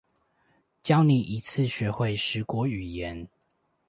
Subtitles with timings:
[0.81, 3.29] 教你一次學會十國語言